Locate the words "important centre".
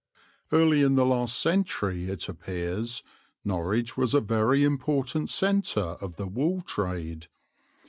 4.63-5.95